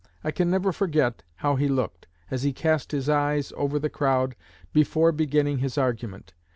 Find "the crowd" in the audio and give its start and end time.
3.77-4.35